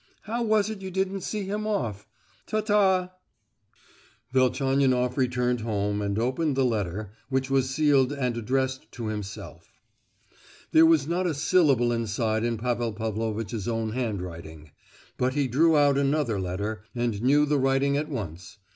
[0.23, 2.07] How was it you didn't see him off?
[2.47, 3.11] Ta ta!"
[4.33, 9.79] Velchaninoff returned home and opened the letter, which was sealed and addressed to himself.
[10.71, 14.71] There was not a syllable inside in Pavel Pavlovitch's own hand writing;
[15.17, 18.57] but he drew out another letter, and knew the writing at once.